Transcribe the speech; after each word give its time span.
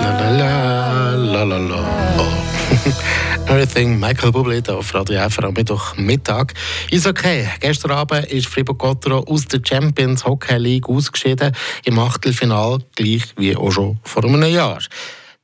La 0.00 0.30
la 0.30 1.14
la 1.14 1.42
la 1.44 1.56
la. 1.56 1.80
Oh. 2.18 2.46
Everything 3.48 3.98
Michael 3.98 4.30
Bublé 4.30 4.68
auf 4.68 4.94
Radio 4.94 5.20
F 5.20 5.38
am 5.38 5.54
Mittag. 5.96 6.54
Ist 6.90 7.06
okay. 7.06 7.48
Gestern 7.60 7.92
Abend 7.92 8.26
ist 8.26 8.48
Fribourg-Gottero 8.48 9.24
aus 9.26 9.46
der 9.46 9.60
Champions 9.64 10.24
Hockey 10.24 10.58
League 10.58 10.88
ausgeschieden 10.88 11.52
im 11.84 11.98
Achtelfinal, 11.98 12.78
gleich 12.96 13.22
wie 13.36 13.56
auch 13.56 13.70
schon 13.70 13.98
vor 14.02 14.24
einem 14.24 14.42
Jahr. 14.42 14.78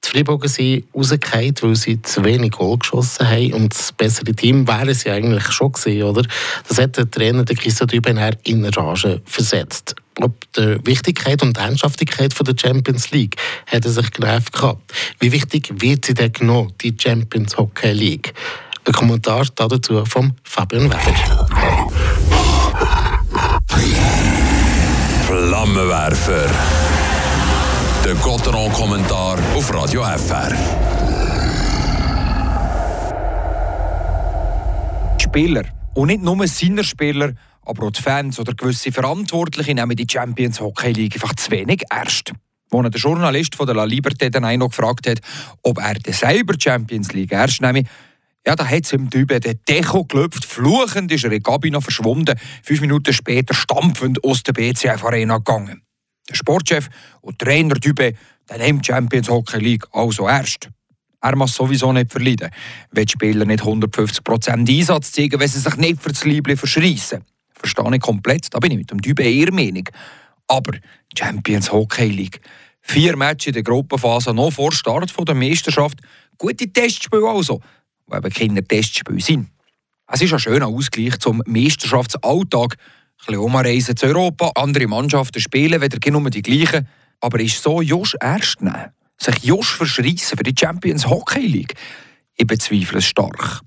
Die 0.05 0.09
Freiburger 0.09 0.49
sind 0.49 0.85
rausgefallen, 0.95 1.55
weil 1.61 1.77
sie 1.77 2.03
zu 2.03 2.25
wenig 2.25 2.53
Goal 2.53 2.79
geschossen 2.79 3.29
haben. 3.29 3.53
Und 3.55 3.73
das 3.73 3.93
bessere 3.93 4.35
Team 4.35 4.67
wäre 4.67 4.95
sie 4.95 5.11
eigentlich 5.11 5.51
schon 5.53 5.73
gewesen, 5.73 6.03
oder? 6.03 6.23
Das 6.69 6.79
hat 6.79 6.97
der 6.97 7.11
Trainer 7.11 7.45
der 7.45 7.57
Christian 7.57 7.89
Dübener 7.89 8.33
in 8.45 8.65
Rage 8.65 9.23
versetzt. 9.25 9.95
Ob 10.21 10.53
der 10.53 10.85
Wichtigkeit 10.87 11.43
und 11.43 11.57
Ernsthaftigkeit 11.57 12.35
der 12.39 12.55
Champions 12.59 13.11
League 13.13 13.37
hat 13.67 13.85
er 13.85 13.91
sich 13.91 14.11
genervt 14.11 14.53
gehabt. 14.53 14.93
Wie 15.21 15.33
wichtig 15.33 15.73
wird 15.81 16.05
sie 16.05 16.15
denn 16.15 16.33
genommen, 16.33 16.73
die 16.83 16.95
Champions 16.99 17.57
Hockey 17.57 17.93
League? 17.93 18.35
Ein 18.85 18.93
Kommentar 18.93 19.47
dazu 19.55 20.05
von 20.05 20.35
Fabian 20.45 20.85
Weber. 20.85 21.15
Flammenwerfer 25.27 26.51
der 28.05 28.15
Gotteron-Kommentar 28.17 29.39
auf 29.55 29.73
Radio 29.73 30.03
FR. 30.03 30.53
Spieler, 35.21 35.65
und 35.95 36.09
nicht 36.09 36.23
nur 36.23 36.47
seine 36.49 36.83
Spieler, 36.83 37.33
aber 37.65 37.87
auch 37.87 37.91
die 37.91 38.03
Fans 38.03 38.39
oder 38.39 38.55
gewisse 38.55 38.93
Verantwortliche 38.93 39.75
nehmen 39.75 39.97
die 39.97 40.07
Champions 40.11 40.61
Hockey 40.61 40.93
League 40.93 41.15
einfach 41.15 41.35
zu 41.35 41.51
wenig 41.51 41.83
ernst. 41.91 42.33
Als 42.71 42.91
der 42.91 43.01
Journalist 43.01 43.55
von 43.55 43.67
der 43.67 43.75
La 43.75 43.85
Liberté 43.85 44.31
dann 44.31 44.59
noch 44.59 44.71
gefragt 44.71 45.07
hat, 45.07 45.21
ob 45.63 45.79
er 45.79 45.95
die 45.95 46.13
selber 46.13 46.55
Champions 46.59 47.13
League 47.13 47.33
ernst 47.33 47.61
nehme, 47.61 47.85
ja, 48.47 48.57
da 48.57 48.67
hat 48.67 48.85
es 48.85 48.93
ihm 48.93 49.09
Typen 49.09 49.41
den 49.41 49.61
Deko 49.69 50.05
gelöpft, 50.05 50.45
fluchend 50.45 51.13
ist 51.13 51.25
er 51.25 51.33
in 51.33 51.43
Kabine 51.43 51.81
verschwunden, 51.81 52.37
fünf 52.63 52.81
Minuten 52.81 53.13
später 53.13 53.55
stampfend 53.55 54.25
aus 54.25 54.43
der 54.43 54.53
BCF 54.53 55.05
Arena 55.05 55.39
gegangen. 55.39 55.83
Der 56.29 56.35
Sportchef 56.35 56.89
und 57.21 57.39
Trainer 57.39 57.75
Dübe, 57.75 58.15
der 58.49 58.59
nimmt 58.59 58.87
Champions 58.87 59.29
Hockey 59.29 59.59
League 59.59 59.87
also 59.93 60.29
erst. 60.29 60.71
Er 61.21 61.37
muss 61.37 61.55
sowieso 61.55 61.93
nicht 61.93 62.11
verleiden, 62.11 62.51
wenn 62.91 63.05
die 63.05 63.13
Spieler 63.13 63.45
nicht 63.45 63.63
150% 63.63 64.69
Einsatz 64.69 65.13
zeigen, 65.13 65.39
wenn 65.39 65.49
sie 65.49 65.61
sich 65.61 65.77
nicht 65.77 66.03
für 66.03 66.09
das 66.09 66.25
Liebling 66.25 66.57
verschreissen. 66.57 67.25
Verstehe 67.63 67.95
ich 67.95 68.01
komplett, 68.01 68.53
da 68.53 68.59
bin 68.59 68.73
ich 68.73 68.79
mit 68.79 68.91
dem 68.91 69.01
Dübe 69.01 69.23
eher 69.23 69.53
Meinung. 69.53 69.89
Aber 70.49 70.73
Champions 71.17 71.71
Hockey 71.71 72.09
League, 72.09 72.41
vier 72.81 73.17
Matches 73.17 73.49
in 73.49 73.53
der 73.53 73.63
Gruppenphase 73.63 74.35
noch 74.35 74.51
vor 74.53 74.73
Start 74.73 75.13
der 75.17 75.35
Meisterschaft, 75.35 76.01
gute 76.39 76.73
Testspiele 76.73 77.29
also, 77.29 77.61
die 78.11 78.17
eben 78.17 78.31
keine 78.31 78.65
Testspiele 78.65 79.21
sind. 79.21 79.49
Es 80.09 80.21
ist 80.21 80.33
ein 80.33 80.41
schöner 80.41 80.67
Ausgleich 80.67 81.19
zum 81.21 81.43
Meisterschaftsalltag, 81.47 82.75
ein 82.75 83.27
bisschen 83.27 83.39
umreisen 83.39 83.97
zu 83.97 84.07
Europa, 84.07 84.51
andere 84.57 84.89
Mannschaften 84.89 85.41
spielen, 85.41 85.81
wieder 85.81 86.11
nur 86.11 86.29
die 86.29 86.43
gleichen. 86.43 86.89
Aber 87.21 87.39
ist 87.39 87.63
so 87.63 87.81
Josh 87.81 88.17
erst 88.21 88.61
nehmen? 88.61 88.91
Sich 89.17 89.45
Josh 89.45 89.77
verschreissen 89.77 90.37
für 90.37 90.43
die 90.43 90.55
Champions 90.59 91.07
Hockey 91.07 91.47
League? 91.47 91.75
Ich 92.35 92.47
bezweifle 92.47 92.99
es 92.99 93.07
stark. 93.07 93.61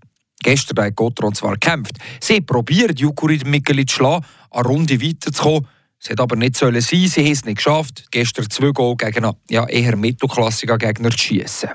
Gestern 0.45 0.85
hat 0.85 0.95
Gotron 0.95 1.33
zwar 1.33 1.53
gekämpft. 1.53 1.97
Sie 2.21 2.39
probiert, 2.39 2.99
Jukurit 2.99 3.47
Mikkeli 3.47 3.88
zu 3.88 3.95
schlagen, 3.95 4.23
eine 4.52 4.67
Runde 4.67 5.02
weiterzukommen. 5.02 5.67
Es 5.99 6.09
hätte 6.09 6.21
aber 6.21 6.35
nicht 6.35 6.55
sollen 6.55 6.79
sein, 6.81 7.07
sie 7.07 7.23
haben 7.23 7.31
es 7.31 7.45
nicht 7.45 7.57
geschafft, 7.57 8.05
gestern 8.11 8.47
zwei 8.52 8.69
Goal 8.69 8.95
gegen 8.95 9.25
einen 9.25 9.35
ja, 9.49 9.65
eher 9.65 9.95
mittelklassigen 9.95 10.77
Gegner 10.77 11.09
zu 11.09 11.17
schießen. 11.17 11.71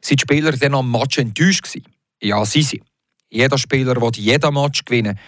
Sind 0.00 0.20
die 0.20 0.22
Spieler 0.22 0.52
dann 0.52 0.74
am 0.74 0.90
Match 0.90 1.18
enttäuscht 1.18 1.64
gewesen? 1.64 1.84
Ja, 2.22 2.42
sie 2.46 2.62
sind. 2.62 2.84
Jeder 3.28 3.58
Spieler 3.58 4.00
will 4.00 4.10
jeden 4.16 4.54
Match 4.54 4.86
gewinnen. 4.86 5.18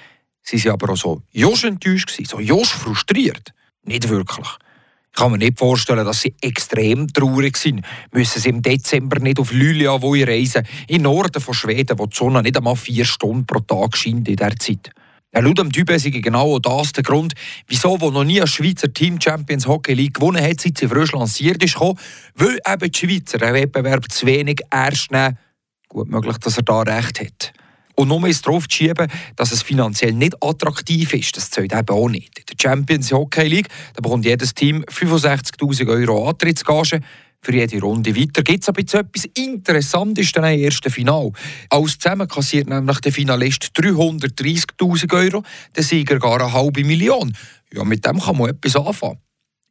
Sie 0.40 0.64
waren 0.64 0.72
aber 0.72 0.94
auch 0.94 0.96
so 0.96 1.20
Josch 1.32 1.64
enttäuscht, 1.64 2.18
so 2.26 2.40
Josch 2.40 2.70
frustriert. 2.70 3.52
Nicht 3.82 4.08
wirklich. 4.08 4.48
Kann 5.16 5.32
mir 5.32 5.38
nicht 5.38 5.58
vorstellen, 5.58 6.04
dass 6.04 6.20
sie 6.20 6.34
extrem 6.42 7.08
traurig 7.08 7.56
sind. 7.56 7.80
Müssen 8.12 8.38
sie 8.38 8.50
im 8.50 8.60
Dezember 8.60 9.18
nicht 9.18 9.38
auf 9.40 9.50
ich 9.50 10.28
reisen, 10.28 10.62
im 10.88 11.02
Norden 11.02 11.40
von 11.40 11.54
Schweden, 11.54 11.98
wo 11.98 12.04
die 12.04 12.14
Sonne 12.14 12.42
nicht 12.42 12.56
einmal 12.56 12.76
vier 12.76 13.06
Stunden 13.06 13.46
pro 13.46 13.60
Tag 13.60 13.96
scheint 13.96 14.28
in 14.28 14.36
dieser 14.36 14.56
Zeit. 14.56 14.90
Laut 15.32 15.58
dem 15.58 15.72
Typen 15.72 15.96
ist 15.96 16.04
genau 16.04 16.58
das 16.58 16.92
der 16.92 17.02
Grund, 17.02 17.34
wieso 17.66 17.98
wo 18.00 18.10
noch 18.10 18.24
nie 18.24 18.40
ein 18.40 18.46
Schweizer 18.46 18.92
Team 18.92 19.18
Champions 19.18 19.66
Hockey 19.66 19.94
League 19.94 20.14
gewonnen 20.14 20.42
hat, 20.42 20.60
seit 20.60 20.76
sie 20.76 20.88
frisch 20.88 21.12
lanciert 21.12 21.62
ist, 21.64 21.74
gekommen, 21.74 21.98
weil 22.34 22.58
eben 22.66 22.90
die 22.90 22.98
Schweizer 22.98 23.38
den 23.38 23.54
Wettbewerb 23.54 24.10
zu 24.10 24.26
wenig 24.26 24.60
ernst 24.70 25.10
nehmen. 25.10 25.38
Gut 25.88 26.10
möglich, 26.10 26.36
dass 26.38 26.58
er 26.58 26.62
da 26.62 26.82
recht 26.82 27.20
hat. 27.20 27.52
Und 27.96 28.08
nur 28.08 28.28
ist 28.28 28.46
darauf 28.46 28.68
zu 28.68 28.76
schieben, 28.76 29.10
dass 29.36 29.52
es 29.52 29.62
finanziell 29.62 30.12
nicht 30.12 30.36
attraktiv 30.42 31.14
ist, 31.14 31.36
das 31.36 31.50
zählt 31.50 31.72
eben 31.72 31.88
auch 31.88 32.08
nicht. 32.08 32.38
In 32.38 32.44
der 32.46 32.56
Champions 32.60 33.10
Hockey 33.10 33.48
League 33.48 33.68
da 33.94 34.02
bekommt 34.02 34.26
jedes 34.26 34.54
Team 34.54 34.84
65'000 34.84 35.88
Euro 35.88 36.28
Antrittsgage. 36.28 37.00
Für 37.40 37.54
jede 37.54 37.80
Runde 37.80 38.14
weiter 38.14 38.42
gibt 38.42 38.62
es 38.62 38.68
aber 38.68 38.80
etwas 38.80 39.24
Interessantes 39.34 40.32
dann 40.32 40.44
im 40.44 40.60
ersten 40.60 40.90
Final. 40.90 41.30
Alles 41.70 41.98
zusammen 41.98 42.28
kassiert 42.28 42.68
nämlich 42.68 42.98
der 43.00 43.12
Finalist 43.12 43.70
330'000 43.76 45.14
Euro, 45.14 45.42
der 45.74 45.82
Sieger 45.82 46.18
gar 46.18 46.40
eine 46.40 46.52
halbe 46.52 46.84
Million. 46.84 47.34
Ja, 47.72 47.84
mit 47.84 48.04
dem 48.04 48.20
kann 48.20 48.36
man 48.36 48.50
etwas 48.50 48.76
anfangen. 48.76 49.18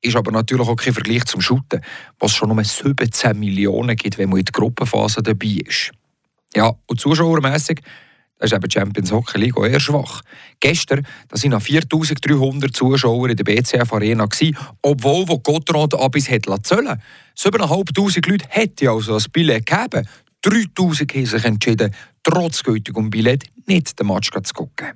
Ist 0.02 0.16
aber 0.16 0.32
natürlich 0.32 0.68
auch 0.68 0.76
kein 0.76 0.94
Vergleich 0.94 1.26
zum 1.26 1.42
Shooten, 1.42 1.82
was 2.20 2.34
schon 2.34 2.52
um 2.52 2.64
17 2.64 3.38
Millionen 3.38 3.96
gibt, 3.96 4.18
wenn 4.18 4.30
man 4.30 4.40
in 4.40 4.46
der 4.46 4.52
Gruppenphase 4.52 5.22
dabei 5.22 5.60
ist. 5.66 5.92
Ja, 6.56 6.74
und 6.88 7.00
zuschauermässig 7.00 7.82
das 8.38 8.52
ist 8.52 8.58
eben 8.58 8.70
Champions 8.70 9.12
Hockey 9.12 9.38
League 9.38 9.58
eher 9.58 9.80
schwach. 9.80 10.22
Gestern 10.60 11.06
da 11.30 11.42
waren 11.42 11.52
noch 11.52 11.62
4300 11.62 12.76
Zuschauer 12.76 13.30
in 13.30 13.38
der 13.38 13.44
BCF 13.44 13.94
Arena, 13.94 14.28
obwohl 14.82 15.28
wo 15.28 15.40
Gottrand 15.40 15.94
Abis 15.94 16.30
hat 16.30 16.46
zählen 16.64 17.02
7'500 17.38 18.30
Leute 18.30 18.46
hätte 18.50 18.90
also 18.90 19.14
das 19.14 19.30
Billett 19.30 19.66
gegeben. 19.66 20.08
3000 20.42 21.14
haben 21.14 21.26
sich 21.26 21.46
entschieden, 21.46 21.96
trotz 22.24 22.62
gültigem 22.62 23.10
Billett 23.10 23.46
nicht 23.66 24.00
den 24.00 24.08
Match 24.08 24.30
zu 24.32 24.54
gucken. 24.54 24.94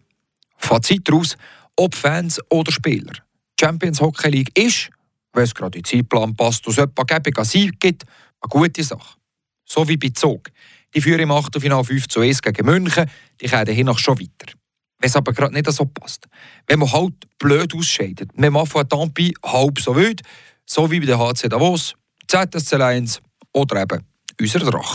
Fazit 0.58 1.08
daraus, 1.08 1.38
ob 1.76 1.96
Fans 1.96 2.40
oder 2.50 2.72
Spieler. 2.72 3.14
Champions 3.60 4.00
Hockey 4.02 4.30
League 4.30 4.58
ist, 4.58 4.90
wenn 5.34 5.44
es 5.44 5.56
gerade 5.56 5.78
in 5.78 5.84
den 5.84 5.86
Zeitplan 5.86 6.36
passt 6.36 6.68
und 6.68 6.78
es 6.78 6.78
etwa 6.78 7.44
Sieg 7.44 7.80
gibt, 7.80 8.04
eine 8.42 8.50
gute 8.50 8.84
Sache. 8.84 9.18
So 9.66 9.88
wie 9.88 9.98
bei 9.98 10.10
Zug. 10.10 10.50
Die 10.94 11.02
führen 11.02 11.20
im 11.20 11.32
Achtelfinale 11.32 11.84
5 11.84 12.08
zu 12.08 12.22
1 12.22 12.42
gegen 12.42 12.66
München. 12.66 13.10
Die 13.42 13.48
kommen 13.48 13.68
hier 13.68 13.84
noch 13.86 14.00
schon 14.00 14.20
weiter. 14.20 14.54
Wenn 15.00 15.08
es 15.08 15.16
aber 15.16 15.34
gerade 15.34 15.54
nicht 15.54 15.72
so 15.72 15.86
passt. 15.86 16.28
Wenn 16.68 16.80
man 16.80 16.92
halt 16.92 17.14
blöd 17.38 17.74
ausscheidet. 17.74 18.32
Wir 18.36 18.52
machen 18.52 18.88
Tampi 18.90 19.34
halb 19.46 19.80
so 19.80 19.96
wild, 19.96 20.22
so 20.66 20.90
wie 20.92 21.00
bei 21.00 21.06
der 21.06 21.20
HC 21.20 21.48
Davos, 21.50 21.96
ZSC 22.28 22.76
1 22.76 23.22
oder 23.54 23.82
eben 23.82 24.04
unser 24.40 24.60
Drache. 24.60 24.88